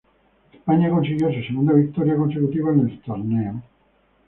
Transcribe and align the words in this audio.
España 0.51 0.89
consiguió 0.89 1.31
su 1.31 1.43
segunda 1.43 1.73
victoria 1.73 2.15
consecutiva 2.15 2.71
en 2.73 2.79
el 2.89 3.01
torneo. 3.01 3.61